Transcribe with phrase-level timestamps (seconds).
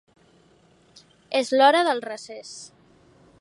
[1.41, 2.57] És l'hora del recés.